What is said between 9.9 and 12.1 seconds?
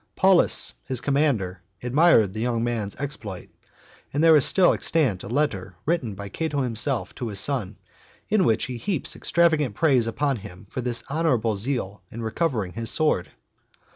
upon him for this honourable zeal